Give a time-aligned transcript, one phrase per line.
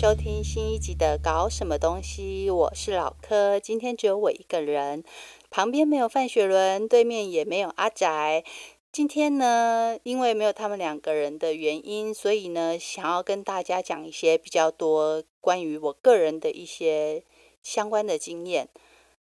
[0.00, 3.58] 收听新一集的《搞什么东西》，我是老柯。
[3.58, 5.02] 今天只有我一个人，
[5.50, 8.44] 旁边没有范雪伦，对面也没有阿宅。
[8.92, 17.24] 今天呢，因为没有他们两个人的原因，所以呢，想要跟大家讲一些比较多关于我个人的一些
[17.64, 18.68] 相关的经验。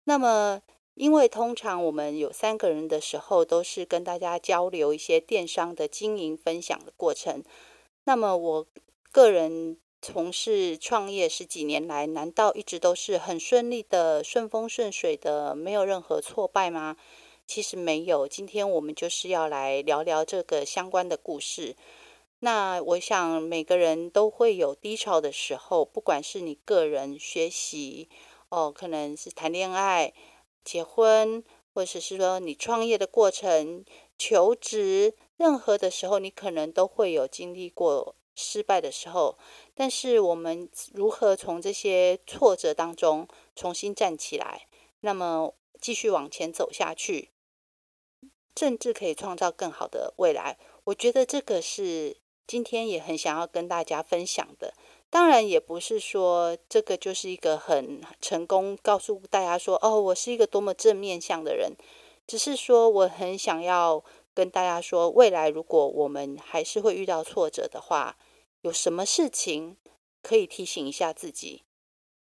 [0.06, 0.62] 那么，
[0.94, 7.44] 因为通常我们有三个人的时候，都是跟大家交流一些电商的经营分享的过程。
[8.06, 8.68] 那么我
[9.12, 16.98] 个人从事创业十几年来，难道一直都是很顺利的、顺风顺水的，没有任何挫败吗？
[17.48, 18.28] 其实没有。
[18.28, 21.78] 今天我们就是要来聊聊这个相关的故事。
[22.40, 28.10] 那我想每个人都会有低潮的时候，不管是你个人学习
[28.50, 30.12] 哦，可能是谈恋爱、
[30.66, 31.42] 结婚，
[31.74, 33.86] 或者是说你创业的过程、
[34.18, 35.14] 求职。
[35.38, 39.38] 任何的时候，你可能都会有经历过失败的时候，
[39.76, 44.68] 但是我们如何从这些挫折当中重新站起来，
[45.02, 47.30] 那么继续往前走下去，
[48.56, 50.58] 甚至可以创造更好的未来。
[50.86, 52.18] 我觉得这个是
[52.48, 54.74] 今天也很想要跟大家分享的。
[55.10, 61.74] 当然，也不是说这个就是一个很成功，告诉大家说哦，我是一个多么正面向的人，
[62.26, 64.04] 只是说我很想要。
[64.34, 68.18] 跟大家说，未来如果我们还是会遇到挫折的话，
[68.62, 69.78] 有什么事情
[70.22, 71.64] 可以提醒一下自己，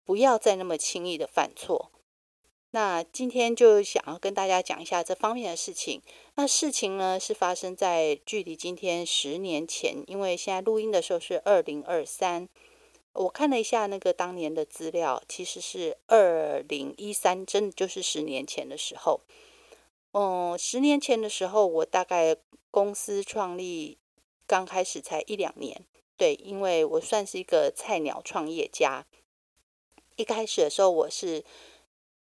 [0.03, 1.91] 不要再那么轻易的犯错。
[2.72, 6.02] 那今天就想要跟大家讲一下这方面的事情。
[6.36, 12.50] 那事情呢，是发生在距离今天十年前，因为现在录音的时候是二零二三。
[13.14, 19.22] 我看了一下那个当年的资料，其实是二零一三，真的就是十年前的时候。
[20.14, 22.38] 嗯，十年前的时候，我大概
[22.69, 23.97] 公司创立
[24.45, 29.07] 刚开始才一两年，对，因为我算是一个菜鸟创业家。
[30.16, 31.44] 一开始的时候，我是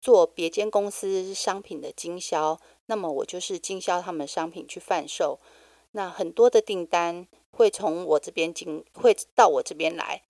[0.01, 5.39] 做别间公司商品的经销，那么我就是经销他们商品去贩售。
[5.93, 10.23] 那很多的订单会从我这边进，会到我这边来。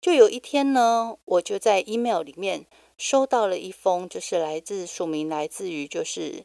[0.00, 2.66] 就有一天呢，我就在 email 里面
[2.98, 6.44] 收到了一封，就是来自署名来自于就是。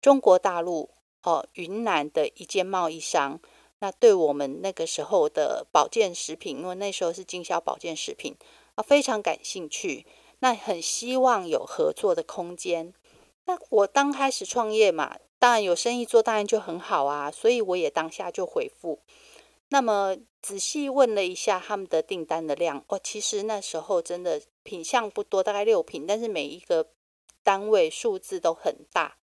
[0.00, 0.90] 中国大陆
[1.22, 3.40] 哦，云南的一间贸易商，
[3.80, 8.36] 那对我们那个时候的保健食品，因为那时候是经销保健食品
[8.76, 10.06] 啊，非常感兴趣，
[10.38, 12.94] 那很希望有合作的空间。
[13.46, 19.00] 那我刚开始创业嘛，当然有生意做，当然就很好啊，所以我也当下就回复。
[19.70, 26.88] 那么仔细问了一下他们的订单的量，哦，其实那时候真的品项不多，大概六品，但是每一个
[27.42, 29.16] 单位数字都很大。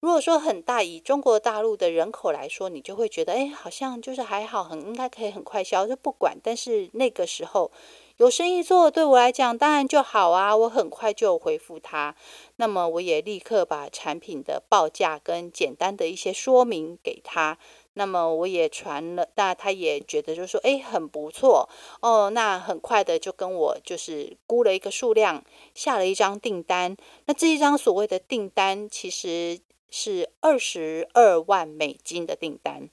[0.00, 6.38] 如果说很大，以中国大陆的人口来说，你就会觉得，哎，好像就是还好，很应该可以很快销，就不管。
[6.40, 7.72] 但是那个时候
[8.18, 12.14] 有生意做，对我来讲当然就好啊，我很快就回复他。
[12.56, 17.58] 那么我也立刻把产品的报价跟简单的一些说明给他。
[17.94, 21.68] 那么我也传了，那他也觉得就是说，哎，很不错
[22.02, 22.30] 哦。
[22.30, 25.44] 那很快的就跟我就是估了一个数量，
[25.74, 26.96] 下了一张订单。
[27.24, 29.58] 那这一张所谓的订单，其实。
[29.90, 32.90] 是二十二万美金的订单，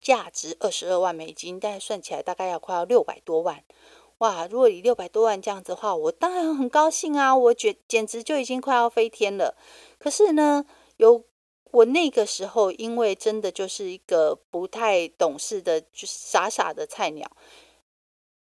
[0.00, 3.64] 价值二十二万美金，但是算起来大概要快要六百多万，
[4.18, 4.46] 哇！
[4.46, 9.56] 如果以六百多万这样子的话，我当然很高兴啊，我觉简直就已经快要飞天了。
[9.98, 10.64] 可是呢，
[10.96, 11.24] 有
[11.70, 17.30] 我那个时候，因为真的就是一个不太懂事的，就是傻傻的菜鸟，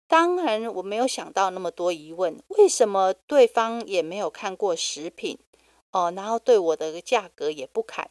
[0.07, 5.37] 当然我没有想到那么多疑问，为什么对方也没有看过食品？
[5.95, 8.09] 哦，然后对我的价格也不砍，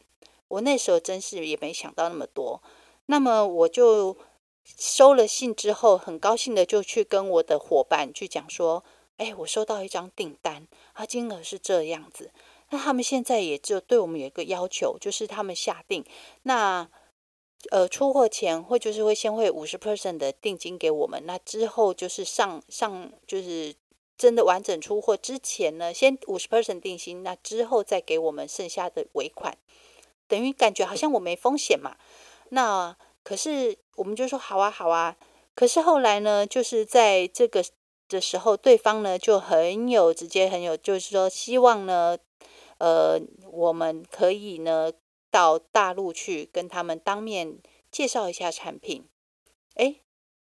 [0.48, 2.62] 我那时候真是也没想到那么多。
[3.04, 4.16] 那么我就
[4.64, 8.82] 收了信之后，很高兴的就去跟我的伙伴去讲说
[9.18, 12.32] ：“哎，我收到一张订单，啊，金额是这样子。
[12.70, 16.02] 那他们现在也就对我们有一个要求，就是他们下定，
[16.44, 16.88] 那
[17.70, 23.74] 呃出货前会就是会先会五十 percent 的定金给我们，那之后就是上上就是。”
[24.16, 29.58] 真的完整出货之前呢，先五十 percent 定金，那之后再给我们剩下的尾款，
[30.28, 31.96] 等于感觉好像我没风险嘛。
[32.50, 35.16] 那可是我们就说好啊好啊。
[35.56, 37.64] 可是后来呢，就是在这个
[38.08, 42.16] 的时候，对方呢就很有直接很有，就是说希望呢，
[42.78, 43.20] 呃，
[43.50, 44.92] 我们可以呢
[45.30, 47.58] 到大陆去跟他们当面
[47.90, 49.04] 介绍一下产品。
[49.74, 49.96] 哎，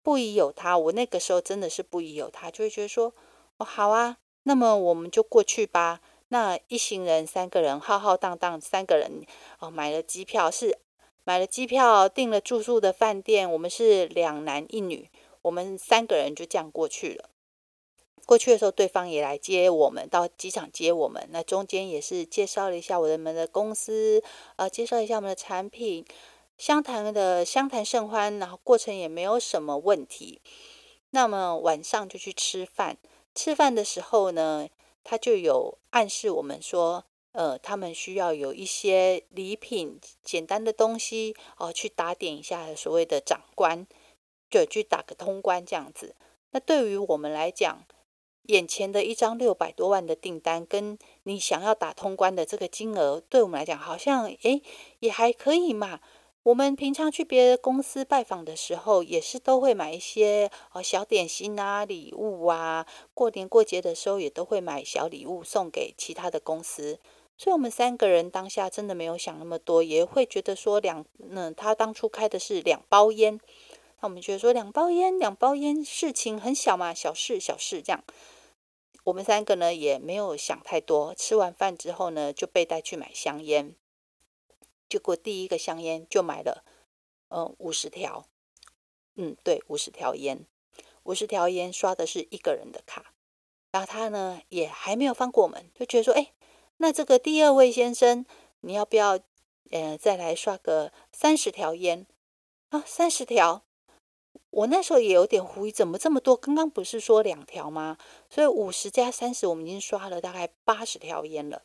[0.03, 3.15] 不疑有他，我那个时候真的是不疑有他，就会觉得说。
[3.59, 6.01] 哦，好啊，那么我们就过去吧。
[6.29, 9.25] 那一行人三个人浩浩荡荡三个人
[9.61, 10.79] 哦，买了机票是
[11.25, 13.51] 买了机票，订了住宿的饭店。
[13.51, 15.09] 我们是两男一女，
[15.43, 17.31] 我们三个人就这样过去了。
[18.27, 21.29] 过去的时候，对方也来接我们，到机场接我们。
[21.31, 24.21] 那中间也是介绍了一下我们的公司，
[24.57, 26.05] 呃，介绍一下我们的产品，
[26.59, 30.41] 相谈的相谈甚欢，然后过程也没有什么问题。
[31.11, 32.97] 那么晚上就去吃饭，
[33.37, 34.69] 吃饭的时候呢，
[35.05, 43.87] 他就有暗示我们说，呃，他们需要有一些礼品，简单的东西哦，去打点一下所谓的长官，
[44.49, 46.17] 就去打个通关这样子。
[46.53, 47.85] 那对于我们来讲，
[48.45, 54.63] 眼前的一张六百多万的订单，跟你想要打通关的这个金额，对我们来讲好像诶
[55.01, 56.01] 也还可以嘛。
[56.47, 62.87] 我们平常去别的公司拜访的时候，也是都会买一些呃小点心啊、礼物啊。
[63.15, 67.01] 过年过节的时候，也都会买小礼物送给其他的公司。
[67.37, 73.41] 所以，我们三个人当下真的没有想那么多，也会觉得说两嗯，他当初开的是两包烟，
[74.01, 78.05] 那我们觉得说两包烟，两包烟事情很小嘛，小事小事这样。
[79.03, 83.75] 我们三个呢也没有想太多，吃完饭之后呢就被带去买香烟，
[84.89, 86.65] 结果第一个香烟就买了，
[87.29, 88.27] 嗯，五十条，
[89.15, 90.47] 嗯，对，五十条烟，
[91.03, 93.13] 五十条烟刷的是一个人的卡，
[93.73, 96.33] 然后他呢也还没有放过我们，就觉得说，哎，
[96.79, 98.25] 那这个第二位先生，
[98.61, 99.19] 你要不要，
[99.71, 102.07] 呃，再来刷个三十条烟
[102.71, 102.83] 啊？
[102.87, 103.63] 三十条。
[104.51, 106.35] 我那时候也有点狐疑，怎么这么多？
[106.35, 107.99] 刚刚不是说两条吗？
[108.31, 111.63] 所以五十加三十，我们已经刷了大概八十条烟了。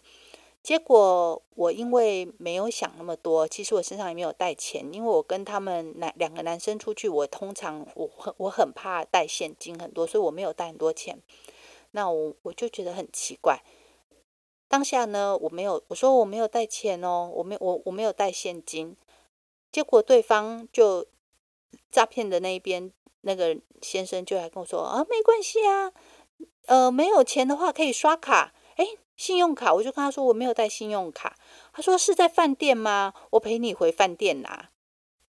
[0.64, 11.20] 结果我因为没有想那么多，其实我身上也没有带钱，因为我跟他们男两个男生出去，我通常我很我很怕带现金很多，所以我没有带很多钱。
[11.92, 13.64] 那我我就觉得很奇怪。
[14.68, 18.96] 当下呢，我没有我说我没有带钱哦，我没我我没有带现金。
[19.72, 21.08] 结果对方就。
[21.90, 22.92] 诈骗的那一边
[23.22, 25.94] 那个先生就来跟我说啊，没关系啊，
[26.66, 28.86] 呃，没有钱的话可以刷卡，哎，
[29.22, 31.38] 信用卡，我就跟他说我没有带信用卡，
[31.74, 33.14] 他说是在饭店吗？
[33.30, 34.72] 我陪你回饭店拿。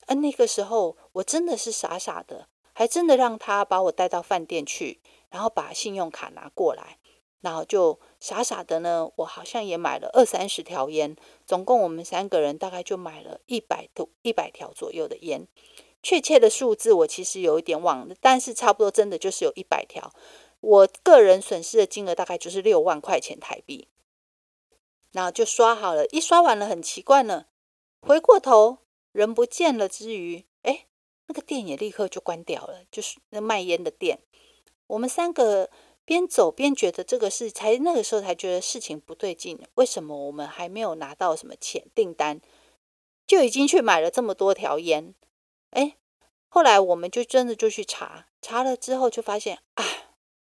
[0.07, 6.99] 而那个时候我真的是傻傻的，还真的让他把我带到饭店去，然后把信用卡拿过来，
[7.41, 15.49] 然后就傻傻的呢，我好像也买了二三十条烟，总共我们三个人大概就买了一百多一百条左右的烟。
[16.01, 20.13] 确切的数字我其实有一点忘了，但是差不多真的就是有一百条。
[20.61, 23.89] 我个人损失的金额大概就是六万块钱台币。
[25.13, 27.47] 然后就刷好了，一刷完了很奇怪呢，
[28.01, 28.79] 回过头
[29.11, 30.87] 人不见了之余，哎，
[31.27, 34.21] 那个店也立刻就关掉了，就是那卖烟的店。
[34.87, 35.69] 我们三个
[36.05, 39.59] 边走边觉得这个事，才那个时候才觉得事情不对劲。
[39.75, 42.41] 为什么我们还没有拿到什么钱订单，
[43.27, 45.15] 就已经去买了这么多条烟？
[45.71, 45.97] 哎，
[46.49, 49.85] 后来我们就真的就去查，查了之后就发现啊，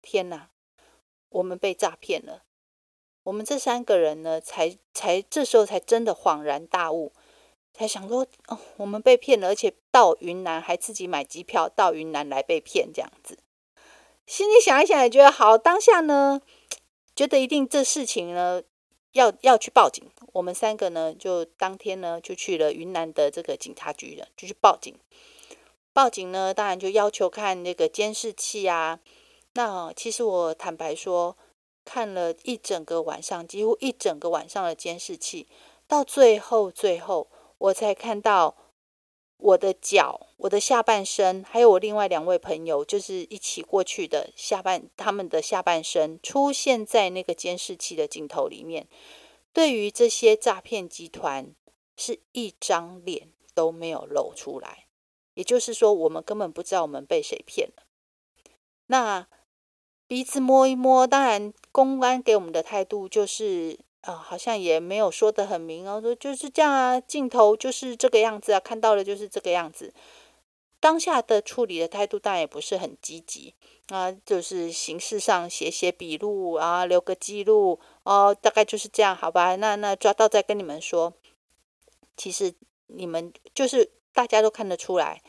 [0.03, 0.51] 天哪，
[1.29, 2.45] 我们被诈骗了。
[3.25, 7.13] 我们这三个人呢，才才这时候才真的恍然大悟，
[7.75, 13.39] 才想说哦，我们被骗了，而且到云南还自己买机票到云南来被骗这样子。
[14.27, 16.41] 心里想一想也觉得好，当下呢，
[17.15, 18.63] 觉得一定这事情呢
[19.13, 20.03] 要要去报警。
[20.33, 24.99] 我们三个呢，就当天呢就去了云南的这个警察局了，就去报警。
[25.93, 29.01] 报警呢，当然就要求看那个监视器啊。
[29.55, 31.37] 那其实我坦白说，
[31.85, 35.49] 看了一整个晚上，几乎一整个晚上的监视器，
[35.89, 37.29] 到最后最后，
[37.59, 38.57] 我才看到
[39.39, 48.87] 我的脚、我的下半身，还有我另外两位朋友，就是一起过去的下半，他们的下半身出现在那个监视器的镜头里面。
[49.53, 51.53] 对于这些诈骗集团，
[51.97, 54.87] 是一张脸都没有露出来，
[55.35, 57.83] 也就是说，我们根本不知道我们被谁骗了。
[58.87, 59.27] 那
[60.11, 69.95] 鼻子摸一摸，当然，公安给我们的态度就是，啊、呃，好像也没有说得很明哦，说就是这样啊，镜头就是这个样子啊，看到了就是这个样子。
[70.81, 73.55] 当下的处理的态度当然也不是很积极
[73.91, 79.55] 啊，就是形式上写写笔录啊，留个记录哦，大概就是这样，好吧？
[79.55, 81.15] 那那抓到再跟你们说。
[82.17, 82.53] 其实
[82.89, 85.23] 你们就是大家都看得出来，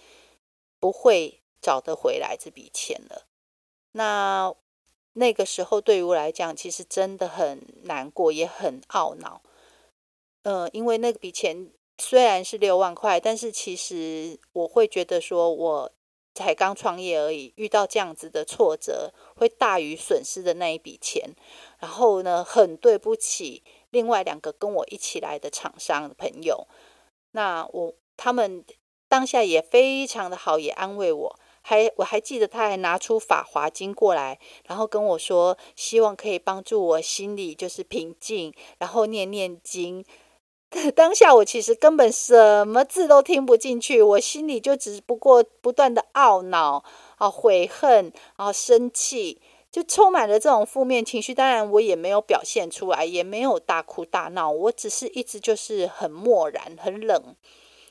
[0.80, 3.28] 不会找得回来这笔钱了。
[3.92, 4.52] 那
[5.14, 9.42] 那个时候对于我来讲，其实真的很难过，也很懊恼。
[10.44, 11.72] 呃，因为那笔钱。
[11.98, 15.92] 虽然是六万块，但是其实我会觉得说，我
[16.34, 21.36] 才刚创业而已，遇到这样子的挫折，会大于损失的那一笔钱。
[21.78, 26.66] 然后呢，很对不起另外两个跟我一起来的厂商的朋友。
[27.34, 28.66] 那我他们
[29.08, 40.04] 当下也非常的好，也安慰我，还我还记得他还拿出《法华经》过来，然后跟我说，希望可以帮助我心里就是平静，然后念念经。
[40.96, 46.84] 当下我其实根本什么字都听不进去，我心里就只不过不断的懊恼
[47.18, 51.36] 啊、悔恨啊、生气，就充满了这种负面情绪。
[51.36, 57.36] 当然，我也没有表现出来，也没有大哭大闹，我只是一直就是很漠然、很冷。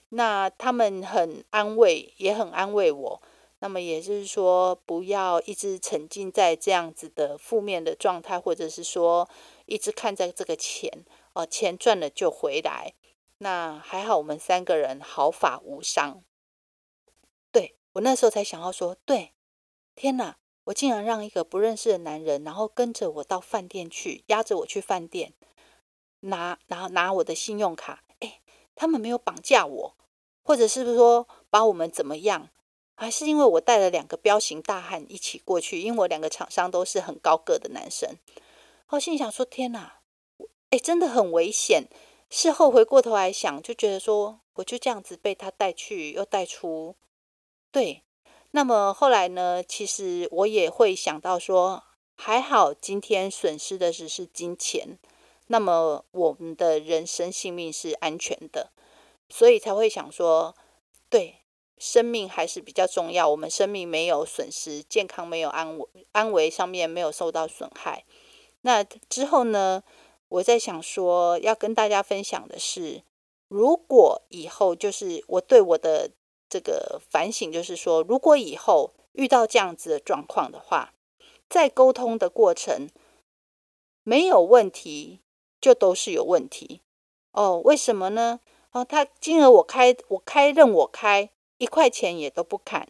[0.08, 3.22] 那他们很安慰，也很安慰我。
[3.60, 9.28] 那么也就是说，不要一直沉浸在这样子的负面的状态，或者是说
[9.66, 11.04] 一直看在这个钱。
[11.32, 12.94] 哦，钱赚了就回来，
[13.38, 16.24] 那还好，我们三个人毫发无伤。
[17.52, 19.32] 对，我那时候才想要说，对，
[19.94, 25.34] 天哪，我竟然让一个不认识的男人，然后跟着我到饭店去，押着我去饭店，
[26.20, 28.02] 拿拿拿我的信用卡。
[28.18, 28.40] 哎，
[28.74, 29.96] 他们没有绑架我，
[30.42, 32.48] 或者是不是说把我们怎么样？
[33.00, 38.18] 还是因为我带了两个彪形大汉一起过去，因为我两个厂商都是很高个的男生。
[38.90, 40.00] 我心想说，天哪！
[40.68, 41.88] 哎，真的很危险。
[42.28, 46.94] 事后回过头来想，就觉得说，我就这样子被他带去又带出。
[47.72, 48.02] 对，
[48.50, 49.62] 那么后来呢？
[49.62, 51.82] 其实我也会想到说，
[52.16, 54.98] 还好今天损失的只是金钱，
[55.46, 58.70] 那么我们的人生性命是安全的，
[59.30, 60.54] 所以才会想说，
[61.08, 61.39] 对，
[61.80, 63.28] 生命还是比较重要。
[63.28, 68.04] 我们生命没有损失，健康没有安危，安危上面没有受到损害。
[68.60, 69.82] 那之后呢？
[70.28, 73.02] 我在想说，要跟大家分享的是，
[73.48, 76.12] 如果以后就是我对我的
[76.48, 80.94] 这个反省，就是说，如果以后遇到这样子的状况的话，
[81.48, 82.88] 在沟通的过程
[84.04, 85.18] 没有问题，
[85.60, 86.80] 就都是有问题
[87.32, 87.60] 哦。
[87.64, 88.38] 为什么呢？
[88.70, 92.88] 哦，他金额我开，我开任我开，一块钱也都不砍。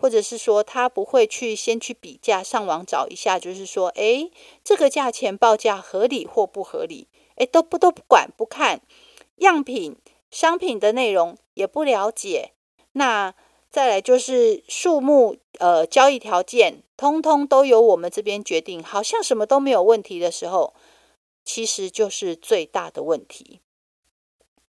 [0.00, 4.30] 或者是说他不会去先去比价，上网找一下，就是说，诶，
[4.62, 7.08] 这个价钱报价合理或不合理？
[7.34, 8.80] 诶，都不都不管不看
[9.38, 9.96] 样品
[10.30, 12.52] 商品的内容也不了解。
[12.92, 13.34] 那
[13.70, 20.74] 再来就是数目，呃，交易条件通通都由我们这边决定，好像什么都没有问题的时候，
[21.44, 23.62] 其实就是最大的问题。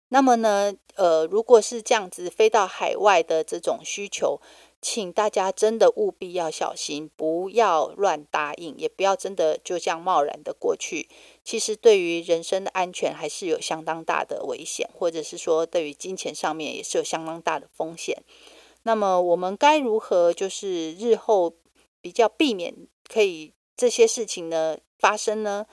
[0.10, 4.40] 那么呢，呃，如果是这样子飞到海外的这种需求。
[4.80, 11.10] 请大家真的务必要小心，不要乱答应，也不要真的就这样贸然的过去。
[11.44, 18.24] 其实对于人身的安全还是有相当大的危险，或者是说对于金钱上面也是有相当大的风险。
[18.84, 21.56] 那么我们该如何就是日后
[22.00, 22.74] 比较避免
[23.12, 25.66] 可以这些事情呢发生呢？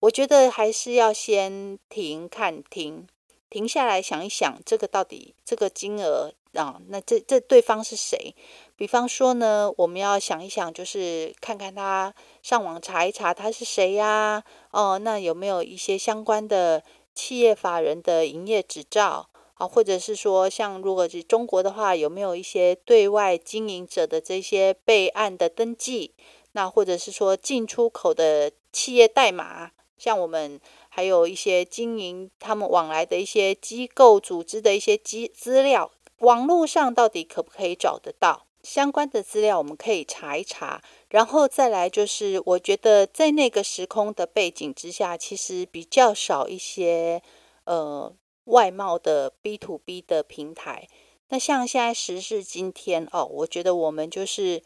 [0.00, 3.06] 我觉得还是要先停看停，
[3.50, 6.32] 停下来想一想，这个到底这个金额。
[6.54, 8.34] 啊、那这这对方是谁？
[8.74, 14.42] 比方说呢，我们要想一想，就是看看他上网查一查他是谁呀？
[14.72, 16.82] 哦，那有没有一些相关的
[17.14, 19.68] 企业法人的营业执照啊？
[19.68, 26.14] 或者是说，像如果是中国的话，有没有一些对外经营者的这些备案的登记？
[26.50, 29.70] 那或者是说进出口的企业代码？
[30.00, 35.92] 像我们还有一些经营他们往来的一些机构组织的一些资资料。
[36.18, 39.56] 网络上到底可不可以找得到相关的资料？
[39.56, 47.22] 我们可以查一查，然后再来就是，我觉得在那个时空的背景之下，其实比较少一些
[47.64, 48.14] 呃
[48.44, 50.88] 外贸的 B to B 的平台。
[51.30, 54.62] 那像现在时至今天哦，我觉得我们就是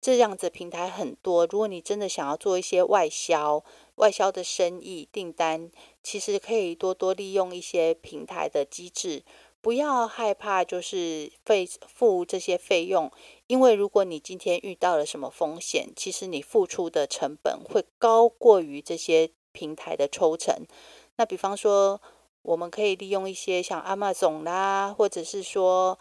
[0.00, 1.46] 这样子平台很多。
[1.46, 3.62] 如果你真的想要做一些外销、
[3.96, 5.70] 外销的生意订单，
[6.02, 9.22] 其实可以多多利用一些平台的机制。
[9.60, 13.12] 不要害怕，就是费付这些费用，
[13.46, 20.66] 因为如果你今天遇到了什么风险，其实你付出的成本会高过于这些平台的抽成。
[21.14, 22.02] 那比方说，
[22.42, 25.96] 我们可以利用一些像 Amazon 啦，或者是说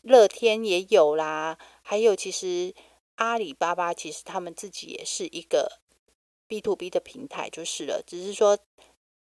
[0.00, 2.74] 乐天也有啦，还有其实
[3.16, 5.80] 阿里巴巴其实他们自己也是一个
[6.46, 8.02] B to B 的平台，就是了。
[8.06, 8.58] 只是说，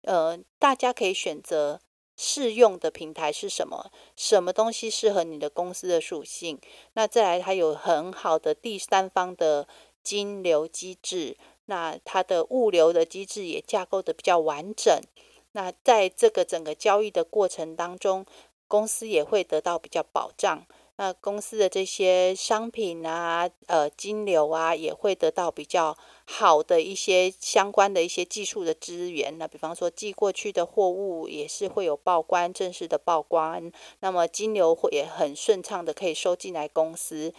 [0.01, 1.81] 呃，大家可以选择。
[2.21, 3.93] 适用的平台是什么？
[4.13, 6.59] 什么东西适合你的公司的属性？
[6.91, 9.69] 那再来，它有很好的第三方的
[10.03, 14.99] 金流机制，那它的物流的机制也架构的比较完整。
[15.53, 18.25] 那在这个整个交易的过程当中，
[18.67, 20.67] 公司也会得到比较保障。
[20.99, 29.37] 那公司的这些商品啊，呃，金流啊，也会得到比较好的一些相关的一些技术的资源。
[29.37, 33.71] 那比方说寄过去的货物也是会有报关，正式的报关。
[34.01, 37.33] 那么金流会也很顺畅的可以收进来公司。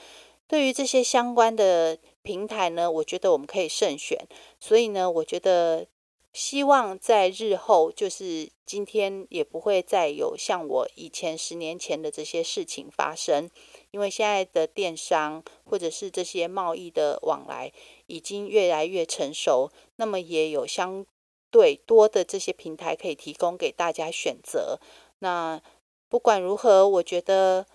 [0.48, 4.26] 对于这些相关的平台呢，我觉得我们可以慎选。
[4.58, 5.86] 所以呢，我觉得
[6.32, 13.50] 希望在日后，就是今天也不会再有像我以前十年前的这些事情发生。
[13.90, 17.72] 因为现在的电商或者是这些贸易的往来
[18.06, 21.04] 已经越来越成熟，那么也有相
[21.50, 24.78] 对多的这些平台可以提供给大家选择。
[25.18, 25.60] 那
[26.08, 27.66] 不管如何，我觉得。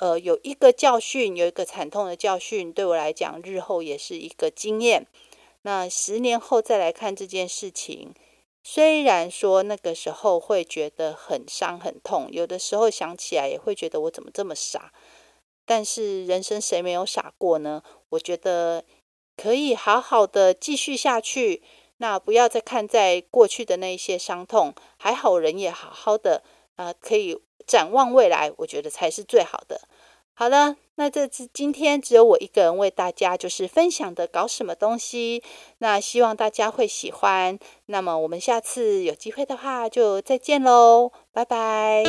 [0.00, 5.08] 呃，有一个教训，有一个惨痛的教训，对我来讲，日后也是一个经验。
[5.62, 8.14] 那十年后再来看这件事情，
[8.62, 14.92] 虽然说那个时候会觉得很伤很痛，有的时候想起来也会觉得我怎么这么傻。
[15.64, 17.82] 但是人生谁没有傻过呢？
[18.10, 18.84] 我觉得
[19.36, 21.62] 可以好好的继续下去。
[21.98, 26.42] 那不要再看在过去的那一些伤痛，还好人也好好的
[26.76, 27.40] 啊，呃，可以。
[27.66, 29.82] 展望未来，我觉得才是最好的。
[30.40, 35.42] 好了，那这次今天只有我一个人为大家就是分享的搞什么东西，
[35.78, 37.58] 那希望大家会喜欢。
[37.86, 42.04] 那么我们下次有机会的话就再见喽，拜拜。